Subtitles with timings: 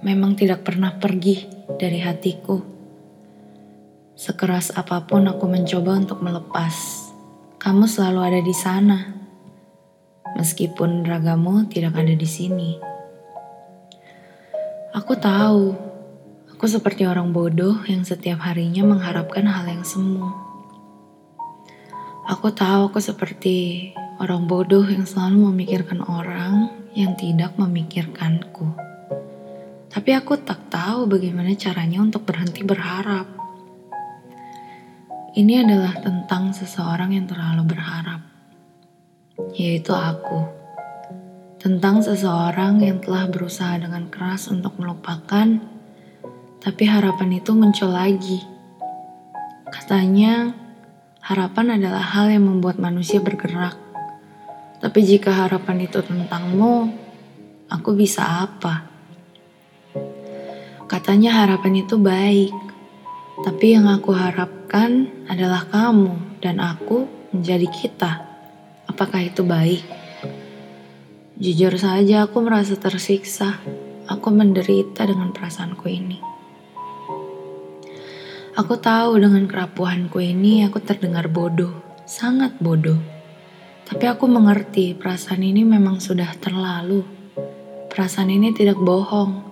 [0.00, 1.44] memang tidak pernah pergi
[1.76, 2.56] dari hatiku.
[4.16, 6.72] Sekeras apa pun aku mencoba untuk melepas,
[7.60, 8.98] kamu selalu ada di sana.
[10.40, 12.80] Meskipun ragamu tidak ada di sini.
[14.96, 15.76] Aku tahu,
[16.56, 20.32] aku seperti orang bodoh yang setiap harinya mengharapkan hal yang semu.
[22.24, 28.68] Aku tahu aku seperti orang bodoh yang selalu memikirkan orang yang tidak memikirkanku.
[29.92, 33.28] Tapi aku tak tahu bagaimana caranya untuk berhenti berharap.
[35.32, 38.20] Ini adalah tentang seseorang yang terlalu berharap,
[39.56, 40.44] yaitu aku.
[41.56, 45.60] Tentang seseorang yang telah berusaha dengan keras untuk melupakan,
[46.60, 48.44] tapi harapan itu muncul lagi.
[49.72, 50.52] Katanya,
[51.24, 53.81] harapan adalah hal yang membuat manusia bergerak.
[54.82, 56.90] Tapi jika harapan itu tentangmu,
[57.70, 58.90] aku bisa apa?
[60.90, 62.50] Katanya harapan itu baik,
[63.46, 68.12] tapi yang aku harapkan adalah kamu dan aku menjadi kita.
[68.90, 69.86] Apakah itu baik?
[71.38, 73.62] Jujur saja aku merasa tersiksa.
[74.10, 76.18] Aku menderita dengan perasaanku ini.
[78.58, 81.72] Aku tahu dengan kerapuhanku ini aku terdengar bodoh,
[82.04, 83.21] sangat bodoh.
[83.92, 87.04] Tapi aku mengerti perasaan ini memang sudah terlalu.
[87.92, 89.44] Perasaan ini tidak bohong.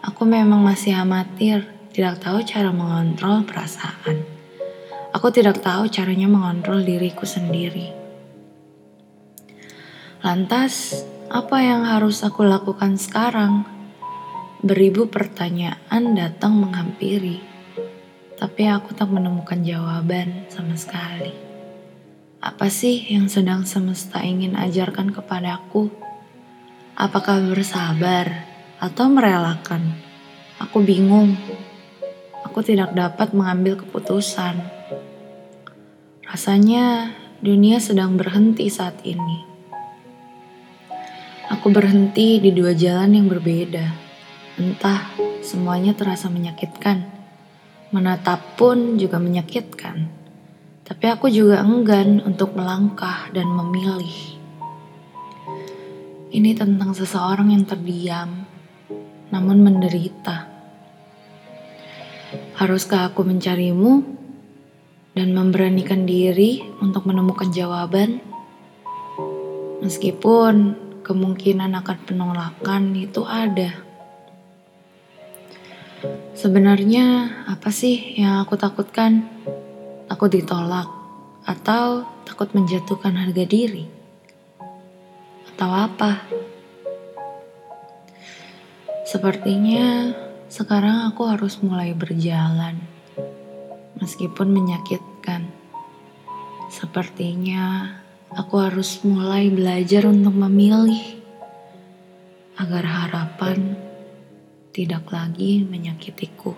[0.00, 1.60] Aku memang masih amatir
[1.92, 4.24] tidak tahu cara mengontrol perasaan.
[5.12, 7.92] Aku tidak tahu caranya mengontrol diriku sendiri.
[10.24, 13.68] Lantas, apa yang harus aku lakukan sekarang?
[14.64, 17.44] Beribu pertanyaan datang menghampiri,
[18.40, 21.45] tapi aku tak menemukan jawaban sama sekali.
[22.40, 25.88] Apa sih yang sedang semesta ingin ajarkan kepadaku?
[26.92, 28.44] Apakah bersabar
[28.80, 29.96] atau merelakan?
[30.60, 31.36] Aku bingung
[32.56, 34.56] aku tidak dapat mengambil keputusan.
[36.24, 37.12] Rasanya
[37.44, 39.44] dunia sedang berhenti saat ini.
[41.52, 43.84] Aku berhenti di dua jalan yang berbeda.
[44.56, 45.12] Entah
[45.44, 47.04] semuanya terasa menyakitkan.
[47.92, 50.15] Menatap pun juga menyakitkan.
[50.86, 54.38] Tapi aku juga enggan untuk melangkah dan memilih.
[56.30, 58.46] Ini tentang seseorang yang terdiam,
[59.34, 60.46] namun menderita.
[62.54, 64.06] Haruskah aku mencarimu
[65.18, 68.22] dan memberanikan diri untuk menemukan jawaban?
[69.82, 70.54] Meskipun
[71.02, 73.82] kemungkinan akan penolakan itu ada.
[76.36, 79.26] Sebenarnya apa sih yang aku takutkan?
[80.06, 80.88] Takut ditolak
[81.46, 83.86] atau takut menjatuhkan harga diri?
[85.52, 86.26] Atau apa?
[89.06, 90.10] Sepertinya
[90.50, 92.80] sekarang aku harus mulai berjalan,
[94.02, 95.46] meskipun menyakitkan.
[96.72, 97.94] Sepertinya
[98.34, 101.22] aku harus mulai belajar untuk memilih
[102.58, 103.76] agar harapan
[104.72, 106.55] tidak lagi menyakitiku.